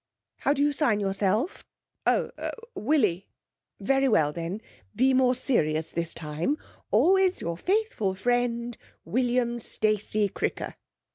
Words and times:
How 0.37 0.53
do 0.53 0.63
you 0.63 0.73
sign 0.73 0.99
yourself?' 0.99 1.63
'Oh, 2.07 2.31
Willie.' 2.73 3.27
'Very 3.79 4.07
well 4.09 4.33
then, 4.33 4.59
be 4.95 5.13
more 5.13 5.35
serious 5.35 5.91
this 5.91 6.15
time: 6.15 6.57
Always 6.89 7.39
your 7.39 7.55
faithful 7.55 8.15
friend, 8.15 8.75
William 9.05 9.59
Stacey 9.59 10.27
Cricker.' 10.27 10.73